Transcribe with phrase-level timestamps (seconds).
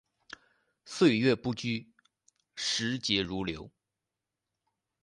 [0.83, 1.93] 岁月不居，
[2.55, 3.69] 时节如流。